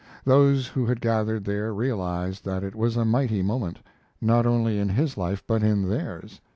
Those 0.25 0.65
who 0.69 0.87
had 0.87 0.99
gathered 0.99 1.45
there 1.45 1.71
realized 1.71 2.43
that 2.45 2.63
it 2.63 2.73
was 2.73 2.97
a 2.97 3.05
mighty 3.05 3.43
moment, 3.43 3.81
not 4.19 4.47
only 4.47 4.79
in 4.79 4.89
his 4.89 5.15
life 5.15 5.43
but 5.45 5.61
in 5.61 5.87
theirs. 5.89 6.41